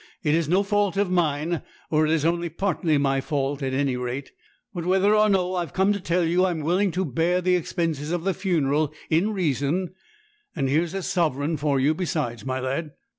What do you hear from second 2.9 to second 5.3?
my fault, at any rate. But, whether or